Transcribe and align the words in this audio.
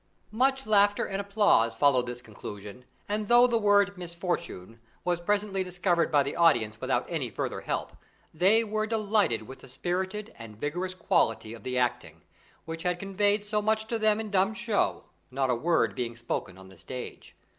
Much 0.31 0.65
laughter 0.65 1.05
and 1.05 1.21
applause 1.21 1.75
followed 1.75 2.07
this 2.07 2.23
conclusion, 2.23 2.85
and 3.07 3.27
though 3.27 3.45
the 3.45 3.59
word 3.59 3.95
"misfortune" 3.99 4.79
was 5.03 5.21
presently 5.21 5.63
discovered 5.63 6.11
by 6.11 6.23
the 6.23 6.35
audience 6.35 6.81
without 6.81 7.05
any 7.07 7.29
further 7.29 7.61
help, 7.61 7.95
they 8.33 8.63
were 8.63 8.87
delighted 8.87 9.43
with 9.43 9.59
the 9.59 9.69
spirited 9.69 10.33
and 10.39 10.59
vigorous 10.59 10.95
quality 10.95 11.53
of 11.53 11.61
the 11.61 11.77
acting, 11.77 12.23
which 12.65 12.81
had 12.81 12.97
conveyed 12.97 13.45
so 13.45 13.61
much 13.61 13.85
to 13.85 13.99
them 13.99 14.19
in 14.19 14.31
dumb 14.31 14.55
show, 14.55 15.03
not 15.29 15.51
a 15.51 15.55
word 15.55 15.93
being 15.93 16.15
spoken 16.15 16.57
on 16.57 16.67
the 16.69 16.79
stage. 16.79 17.35